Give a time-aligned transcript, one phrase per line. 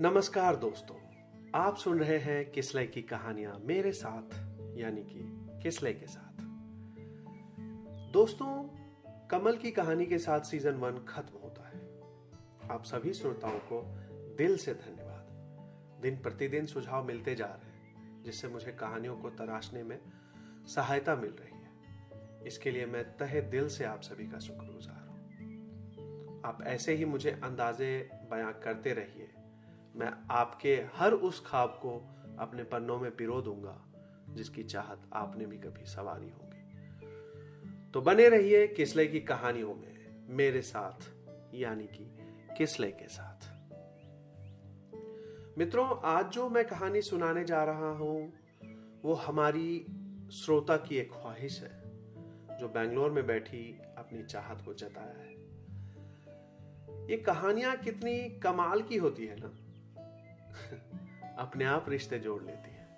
[0.00, 0.96] नमस्कार दोस्तों,
[1.54, 4.34] आप सुन रहे हैं किसले की कहानियाँ मेरे साथ,
[4.78, 5.20] यानी कि
[5.62, 6.42] किसले के साथ।
[8.12, 8.68] दोस्तों,
[9.28, 12.00] कमल की कहानी के साथ सीज़न वन खत्म होता है।
[12.70, 13.94] आप सभी श्रोताओं को
[14.38, 15.26] दिल से धन्यवाद।
[16.02, 20.00] दिन प्रतिदिन सुझाव मिलते जा रहे हैं, जिससे मुझे कहानियों को तराशने में
[20.66, 21.70] सहायता मिल रही है।
[22.46, 25.14] इसके लिए मैं तहे दिल से आप सभी का शुक्रगुजार हूँ।
[26.44, 29.33] आप ऐसे ही मुझे अंदाजे बयां करते रहिए।
[29.96, 33.84] मैं आपके हर उस खाब को अपने पन्नों में पिरो दूँगा,
[34.30, 36.54] जिसकी चाहत आपने भी कभी सवारी होगी।
[37.90, 41.12] तो बने रहिए किसले की कहानियों में, मेरे साथ,
[41.54, 42.18] यानी कि
[42.58, 43.54] किसले के साथ।
[45.58, 48.32] मित्रों, आज जो मैं कहानी सुनाने जा रहा हूँ,
[49.02, 49.86] वो हमारी
[50.32, 51.82] श्रोता की एक ख्वाहिश है,
[52.58, 55.34] जो बेंगलोर में बैठी अपनी चाहत को जताया है।
[57.10, 59.63] ये कहानियाँ कितनी कमाल की होती है ना?
[61.38, 62.88] अपने आप रिश्ते जोड़ लेती है।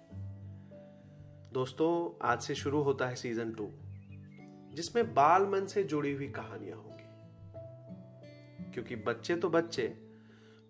[1.52, 3.70] दोस्तों, आज से शुरू होता है सीज़न टू
[4.74, 6.96] जिसमें बाल मन से जुड़ी हुई कहानियाँ होंगी।
[8.72, 9.88] क्योंकि बच्चे तो बच्चे,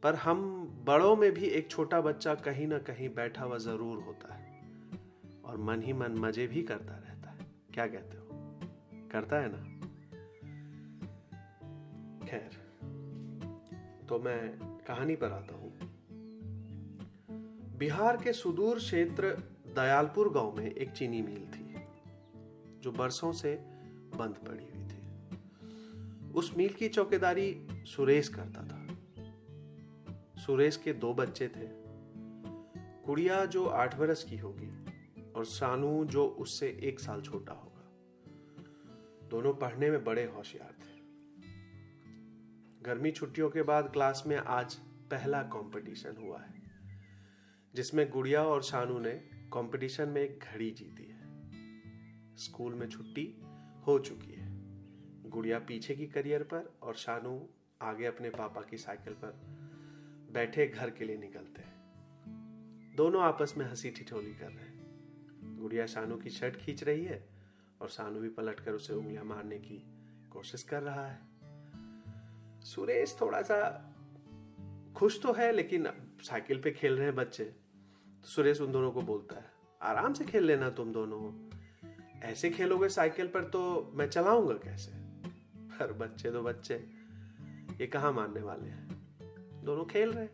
[0.02, 4.34] पर हम बड़ों में भी एक छोटा बच्चा कहीं ना कहीं बैठा हुआ ज़रूर होता
[4.34, 4.60] है,
[5.44, 7.38] और मन ही मन मज़े भी करता रहता है।
[7.74, 8.28] क्या कहते हो?
[9.12, 9.76] करता है ना?
[12.26, 12.66] खैर
[14.08, 15.85] तो मैं कहानी पर आता हूँ।
[17.78, 19.30] बिहार के सुदूर क्षेत्र
[19.66, 21.76] दयालपुर गाँव में एक चीनी मिल थी,
[22.80, 23.54] जो बरसों से
[24.16, 28.86] बंद पड़ी हुई थी। उस मिल की चौकीदारी सुरेश करता था।
[30.40, 31.68] सुरेश के दो बच्चे थे।
[33.06, 34.86] गुड़िया जो आठ बरस की होगी
[35.32, 37.90] और सानू जो उससे एक साल छोटा होगा।
[39.28, 41.00] दोनों पढ़ने में बड़े होशियार थे।
[42.82, 44.74] गर्मी छुट्टियों के बाद क्लास में आज
[45.10, 46.55] पहला कंपटीशन हुआ है।
[47.76, 49.10] जिसमें गुड़िया और शानू ने
[49.52, 51.18] कंपटीशन में एक घड़ी जीती है।
[52.36, 53.42] स्कूल में छुट्टी
[53.86, 54.46] हो चुकी है।
[55.30, 57.48] गुड़िया पीछे की करियर पर और शानू
[57.82, 59.40] आगे अपने पापा की साइकिल पर
[60.32, 61.74] बैठे घर के लिए निकलते हैं।
[62.96, 64.86] दोनों आपस में हँसी ठिठोली कर रहे हैं।
[65.58, 67.28] गुड़िया शानू की शर्ट खींच रही है
[67.80, 69.86] और शानू भी पलट कर उसे उंगलियाँ मारने की
[70.30, 71.18] कोशिश कर रहा है।
[72.60, 73.82] सुरेश थोड़ा सा
[74.96, 75.88] खुश तो है, लेकिन
[76.22, 77.65] साइकिल पे खेल रहे हैं बच्चे।
[78.22, 79.44] तो सुरेश उन दोनों को बोलता है।
[79.82, 81.22] आराम से खेल लेना तुम दोनों।
[82.20, 84.92] ऐसे खेलोगे साइकिल पर तो मैं चलाऊँगा कैसे?
[85.70, 86.74] पर बच्चे तो बच्चे।
[87.80, 88.88] ये कहा मानने वाले हैं?
[89.64, 90.28] दोनों खेल रहे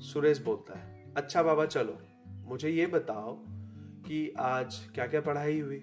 [0.00, 3.36] सुरेश बोलता है अच्छा बाबा, चलो। मुझे ये बताओ
[4.06, 5.80] कि आज क्या क्या पढ़ाई हुई?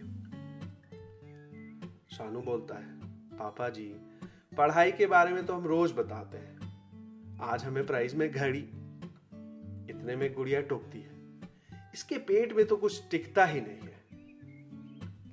[2.11, 2.99] शानू बोलता है,
[3.37, 3.87] पापा जी,
[4.57, 8.69] पढ़ाई के बारे में तो हम रोज बताते हैं। आज हमें प्राइज में घड़ी
[9.89, 11.41] इतने में गुड़िया टोकती है।
[11.93, 13.97] इसके पेट में तो कुछ टिकता ही नहीं है।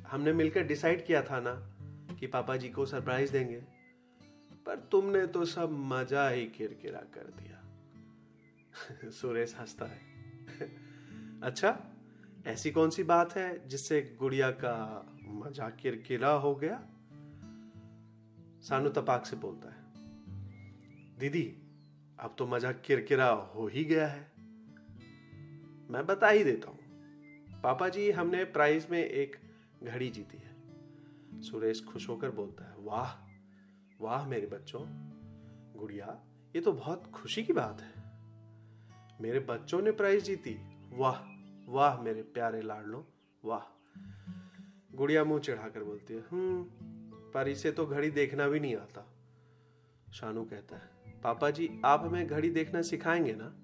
[0.06, 1.70] हमने मिलकर डिसाइड किया था ना
[2.14, 3.64] कि पापा जी को सरप्राइज़ देंगे।
[4.66, 7.60] पर तुमने तो सब मज़ा ही किरकिरा कर दिया।
[9.10, 10.00] सुरेश हंसता है।
[11.42, 11.84] अच्छा
[12.46, 16.86] ऐसी कौन सी बात है जिससे गुड़िया का मज़ा किरकिरा हो गया?
[18.62, 19.84] सानू तपाक से बोलता है।
[21.18, 21.56] दीदी,
[22.20, 24.33] अब तो मज़ा किरकिरा हो ही गया है।
[25.90, 26.78] मैं बता ही देता हूँ।
[27.62, 29.36] पापा जी, हमने प्राइज में एक
[29.82, 30.54] घड़ी जीती है।
[31.42, 33.24] सुरेश खुश होकर बोलता है, वाह
[34.00, 34.80] वाह मेरे बच्चों,
[35.76, 36.20] गुड़िया,
[36.56, 37.92] ये तो बहुत खुशी की बात है।
[39.20, 40.56] मेरे बच्चों ने प्राइज जीती।
[40.92, 41.16] वाह
[41.72, 43.06] वाह मेरे प्यारे लाडलो,
[43.44, 43.62] वाह।
[44.94, 46.64] गुड़िया मुँह चढ़ाकर बोलती है हम्म
[47.30, 49.14] पर इसे तो घड़ी देखना भी नहीं आता।
[50.12, 53.63] शानू कहता है, पापा जी, आप हमें घड़ी देखना सिखाएँगे ना?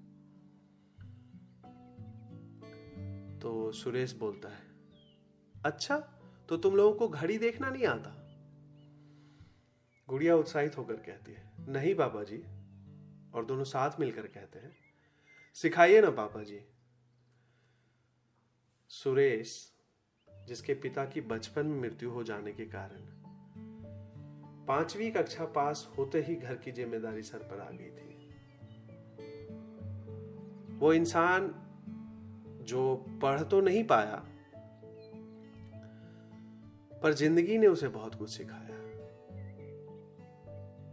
[3.41, 4.69] तो सुरेश बोलता है
[5.55, 5.97] अच्छा
[6.49, 8.09] तो तुम लोगों को घड़ी देखना नहीं आता?
[10.07, 12.37] गुड़िया उत्साहित होकर कहती है, नहीं पापा जी
[13.35, 14.71] और दोनों साथ मिलकर कहते हैं,
[15.57, 16.59] सिखाइए ना पापा जी
[18.91, 19.55] सुरेश,
[20.27, 23.01] जिसके पिता की बचपन में मृत्यु हो जाने के कारण,
[24.67, 28.09] पांचवी कक्षा पास होते ही घर की ज़िम्मेदारी सर पर आ गई थी।
[30.77, 31.53] वो इंसान
[32.71, 34.25] जो पढ़ तो नहीं पाया,
[37.03, 38.77] पर ज़िंदगी ने उसे बहुत कुछ सिखाया।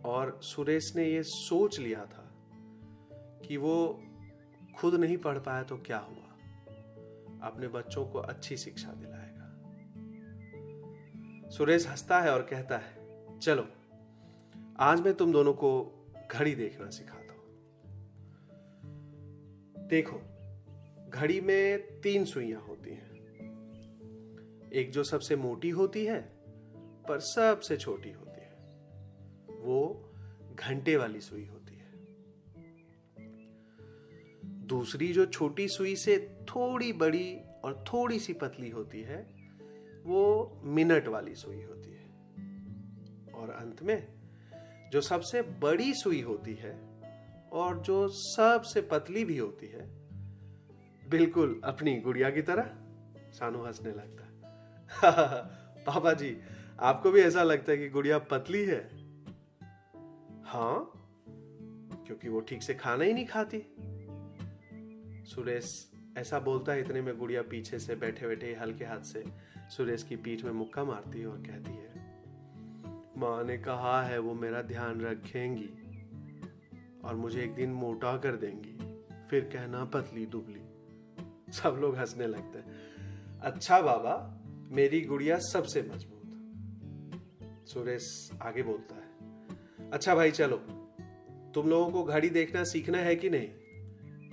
[0.05, 2.31] और सुरेश ने यह सोच लिया था
[3.47, 4.03] कि वो
[4.77, 6.25] खुद नहीं पढ़ पाया तो क्या हुआ?
[7.43, 9.47] अपने बच्चों को अच्छी शिक्षा दिलाएगा।
[11.51, 12.93] सुरेश हंसता है और कहता है,
[13.39, 13.69] चलो,
[14.79, 15.71] आज मैं तुम दोनों को
[16.33, 17.45] घड़ी देखना सिखाता हूँ।
[19.89, 20.38] देखो
[21.09, 23.09] घड़ी में तीन सुइयाँ होती हैं।
[24.73, 26.33] एक जो सबसे मोटी होती है,
[27.09, 28.57] पर सबसे छोटी होती है।
[29.61, 30.11] वो
[30.55, 31.93] घंटे वाली सुई होती है।
[34.67, 39.35] दूसरी जो छोटी सुई से थोड़ी बड़ी और थोड़ी सी पतली होती है,
[40.07, 42.09] वो मिनट वाली सुई होती है।
[43.35, 44.09] और अंत में,
[44.91, 47.01] जो सबसे बड़ी सुई होती है
[47.53, 50.08] और जो सबसे पतली भी होती है
[51.09, 52.71] बिल्कुल अपनी गुड़िया की तरह
[53.33, 54.25] सानू हंसने लगता
[55.87, 56.37] पापा जी,
[56.81, 58.81] आपको भी ऐसा लगता है कि गुड़िया पतली है?
[60.45, 60.93] हाँ
[62.07, 63.63] क्योंकि वो ठीक से खाना ही नहीं खाती।
[65.25, 69.25] सुरेश ऐसा बोलता है, इतने में गुड़िया पीछे से बैठे बैठे हल्के हाथ से
[69.77, 71.89] सुरेश की पीठ में मुक्का मारती है और कहती है,
[73.17, 75.71] माँ ने कहा है वो मेरा ध्यान रखेंगी
[77.05, 78.77] और मुझे एक दिन मोटा कर देंगी,
[79.31, 80.68] फिर कहना पतली दुबली।
[81.53, 84.15] सब लोग हंसने लगते हैं। अच्छा बाबा,
[84.71, 86.15] मेरी गुड़िया सबसे मज़बूत।
[87.69, 90.57] सुरेश आगे बोलता है अच्छा भाई, चलो।
[91.55, 93.49] तुम लोगों को घड़ी देखना सीखना है कि नहीं?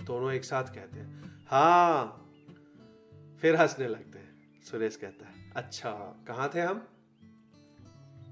[0.06, 2.21] दोनों एक साथ कहते हैं हाँ।
[3.41, 5.91] फिर हंसने लगते हैं। सुरेश कहता है अच्छा
[6.27, 6.88] कहाँ थे हम?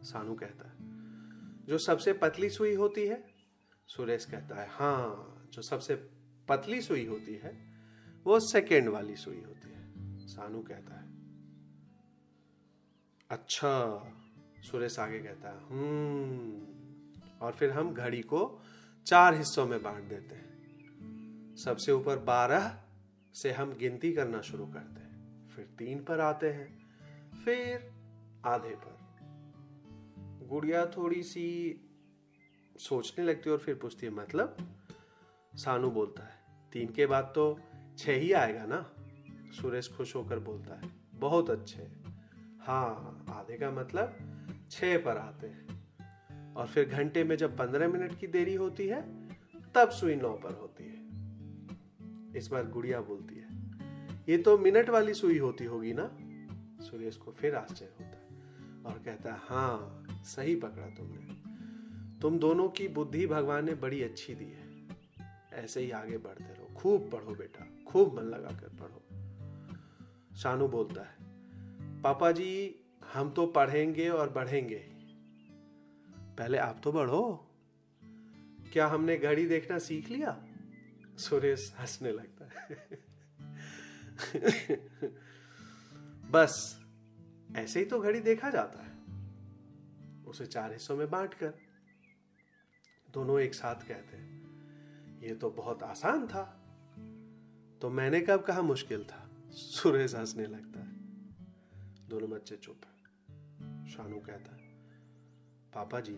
[0.04, 0.76] सानू कहता है,
[1.66, 3.24] जो सबसे पतली सुई होती है?
[3.88, 5.96] सुरेश कहता है हाँ जो सबसे
[6.50, 7.73] पतली सुई होती है
[8.24, 11.10] वो सेकेंड वाली सुई होती है। सानू कहता है
[13.30, 13.72] अच्छा
[14.62, 18.62] सुरेश आगे कहता है हम्म और फिर हम घड़ी को
[19.06, 22.84] चार हिस्सों में बांट देते हैं। सबसे ऊपर बारह
[23.34, 26.68] से हम गिनती करना शुरू करते हैं। फिर तीन पर आते हैं,
[27.46, 27.92] फिर
[28.46, 29.04] आधे पर।
[30.48, 31.48] गुड़िया थोड़ी सी
[32.78, 34.58] सोचने लगती है और फिर पूछती है मतलब?
[35.56, 36.36] सानू बोलता है,
[36.72, 37.60] तीन के बाद तो
[37.98, 38.94] छह ही आएगा ना?
[39.52, 41.88] सुरेश खुश होकर बोलता है, बहुत अच्छे
[42.60, 44.18] हाँ। आधे का मतलब
[44.72, 45.64] छह पर आते हैं।
[46.54, 49.28] और फिर घंटे में जब पंद्रह मिनट की देरी होती है,
[49.76, 51.04] तब सुई नौ पर होती है।
[52.38, 53.48] इस बार गुड़िया बोलती है,
[54.30, 56.18] ये तो मिनट वाली सुई होती होगी ना?
[56.84, 58.24] सुरेश को फिर आश्चर्य होता है
[58.86, 61.44] और कहता है हाँ सही पकड़ा तुमने।
[62.20, 64.73] तुम दोनों की बुद्धि भगवान ने बड़ी अच्छी दी है।
[65.54, 69.04] ऐसे ही आगे बढ़ते रहो। खूब पढ़ो बेटा, खूब मन लगा कर पढ़ो।
[70.36, 71.16] शानू बोलता है,
[72.02, 72.76] पापा जी,
[73.14, 74.80] हम तो पढ़ेंगे और बढ़ेंगे।
[76.38, 77.50] पहले आप तो बढ़ो।
[78.74, 80.46] क्या हमने घड़ी देखना सीख लिया?
[81.18, 82.88] सुरेश हंसने लगता है।
[86.32, 86.80] बस,
[87.56, 88.92] ऐसे ही तो घड़ी देखा जाता है।
[90.26, 91.54] उसे चार हिस्सों में बांटकर,
[93.10, 94.33] दोनों एक साथ कहते हैं।
[95.24, 96.60] ये तो बहुत आसान था।
[97.82, 99.30] तो मैंने कब कहा मुश्किल था?
[99.50, 100.94] सुरेश हंसने लगता है।
[102.10, 102.94] दोनों बच्चे चुप है।
[103.88, 104.62] शानू कहता है,
[105.74, 106.16] पापा जी,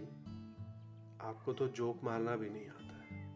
[1.22, 3.32] आपको तो जोक मारना भी नहीं आता है।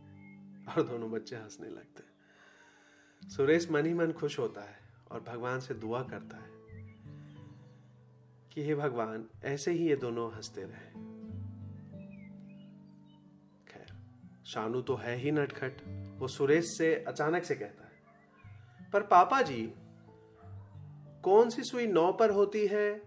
[0.66, 2.10] और दोनों बच्चे हंसने लगते हैं।
[3.30, 4.77] सुरेश मन ही मन खुश होता है
[5.12, 6.50] और भगवान से दुआ करता है
[8.51, 11.08] कि हे भगवान, ऐसे ही ये दोनों हँसते रहे।
[14.49, 15.81] शानू तो है ही नटखट।
[16.19, 19.73] वो सुरेश से अचानक से कहता है, पर पापा जी,
[21.23, 23.01] कौन सी सुई नौ पर होती है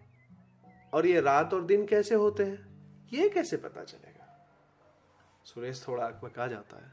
[0.92, 3.08] और ये रात और दिन कैसे होते हैं?
[3.12, 4.28] ये कैसे पता चलेगा?
[5.44, 6.92] सुरेश थोड़ा अकबका जाता है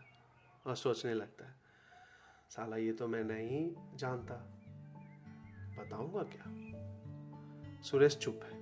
[0.66, 1.56] और सोचने लगता है,
[2.50, 4.36] साला ये तो मैं नहीं जानता।
[5.78, 7.82] बताऊँगा क्या?
[7.82, 8.58] सुरेश चुप है।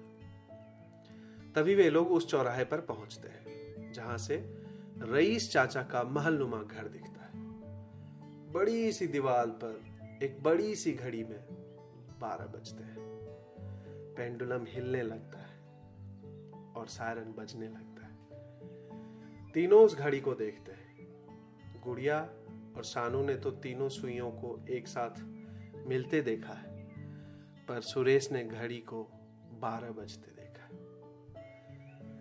[1.54, 4.38] तभी वे लोग उस चौराहे पर पहुँचते हैं, जहाँ से
[5.04, 7.46] रईस चाचा का महलनुमा घर दिखता है।
[8.52, 11.40] बड़ी सी दीवार पर एक बड़ी सी घड़ी में
[12.22, 12.96] बारह बजते हैं।
[14.16, 15.56] पेंडुलम हिलने लगता है
[16.74, 22.20] और सायरन बजने लगता है। तीनों उस घड़ी को देखते हैं। गुड़िया
[22.78, 25.22] और सानू ने तो तीनों सुइयों को एक साथ
[25.88, 26.76] मिलते देखा है,
[27.68, 29.04] पर सुरेश ने घड़ी को
[29.62, 30.66] बारह बजते देखा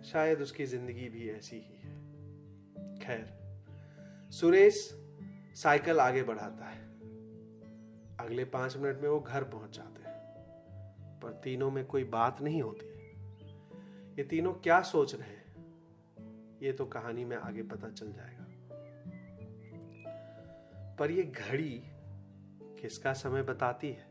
[0.03, 1.76] शायद उसकी ज़िंदगी भी ऐसी ही है
[3.07, 3.33] खैर,
[4.31, 4.89] सुरेश
[5.55, 6.87] साइकिल आगे बढ़ाता है।
[8.17, 10.17] अगले पाँच मिनट में वो घर पहुँच जाते हैं,
[11.19, 12.85] पर तीनों में कोई बात नहीं होती।
[14.17, 15.47] ये तीनों क्या सोच रहे हैं?
[16.61, 18.45] ये तो कहानी में आगे पता चल जाएगा।
[20.95, 21.83] पर ये घड़ी
[22.61, 24.03] किसका समय बताती है?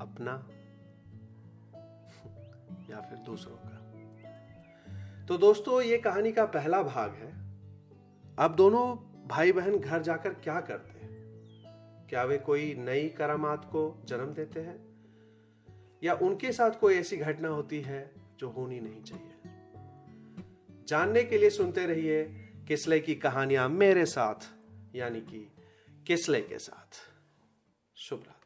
[0.00, 0.32] अपना
[2.90, 3.77] या फिर दूसरों का?
[5.28, 7.32] तो दोस्तों, ये कहानी का पहला भाग है।
[8.38, 8.96] अब दोनों
[9.28, 11.10] भाई बहन घर जाकर क्या करते हैं?
[12.08, 14.88] क्या वे कोई नई करामात को जन्म देते हैं?
[16.02, 19.32] या उनके साथ कोई ऐसी घटना होती है जो होनी नहीं चाहिए?
[20.88, 22.24] जानने के लिए सुनते रहिए
[22.68, 24.54] किसले की कहानियाँ मेरे साथ,
[24.94, 25.52] यानी कि
[26.06, 26.96] किसले के साथ।
[27.96, 28.37] शुभ रात्रि।